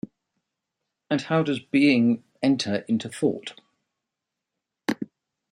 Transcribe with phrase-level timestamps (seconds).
[1.11, 3.53] And how does being enter into thought?